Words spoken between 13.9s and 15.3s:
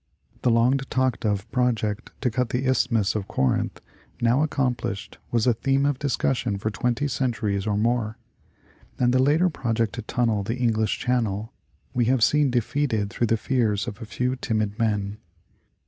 a few timid men.